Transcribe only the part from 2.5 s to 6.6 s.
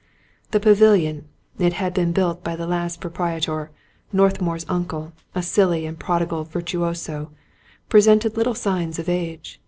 the last proprietor, Northmour's uncle, a silly and prodigal